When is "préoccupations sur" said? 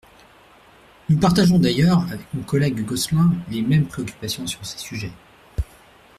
3.85-4.65